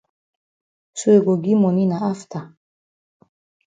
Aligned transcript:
So 0.97 1.05
you 1.13 1.23
go 1.25 1.33
gi 1.43 1.53
moni 1.61 1.83
na 1.87 1.97
afta. 2.11 2.39